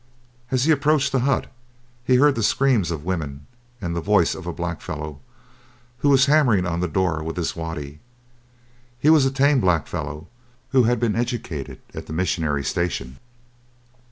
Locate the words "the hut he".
1.11-2.15